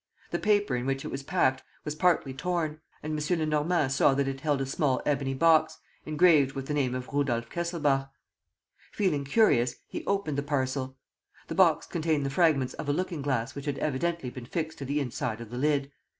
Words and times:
The 0.31 0.39
paper 0.39 0.75
in 0.75 0.87
which 0.87 1.05
it 1.05 1.09
was 1.09 1.21
packed 1.21 1.63
was 1.85 1.93
partly 1.93 2.33
torn; 2.33 2.81
and 3.03 3.13
M. 3.19 3.39
Lenormand 3.39 3.91
saw 3.91 4.15
that 4.15 4.27
it 4.27 4.41
held 4.41 4.59
a 4.59 4.65
small 4.65 4.99
ebony 5.05 5.35
box, 5.35 5.77
engraved 6.07 6.53
with 6.53 6.65
the 6.65 6.73
name 6.73 6.95
of 6.95 7.07
Rudolf 7.09 7.51
Kesselbach. 7.51 8.09
Feeling 8.91 9.25
curious, 9.25 9.75
he 9.85 10.03
opened 10.07 10.39
the 10.39 10.41
parcel. 10.41 10.97
The 11.49 11.53
box 11.53 11.85
contained 11.85 12.25
the 12.25 12.31
fragments 12.31 12.73
of 12.73 12.89
a 12.89 12.93
looking 12.93 13.21
glass 13.21 13.53
which 13.53 13.65
had 13.65 13.77
evidently 13.77 14.31
been 14.31 14.45
fixed 14.47 14.79
to 14.79 14.85
the 14.85 14.99
inside 14.99 15.39
of 15.39 15.51
the 15.51 15.57
lid. 15.59 15.91